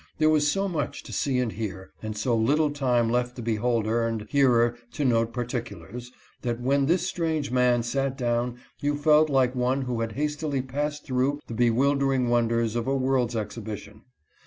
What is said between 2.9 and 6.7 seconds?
left the beholder and hearer to note particulars, that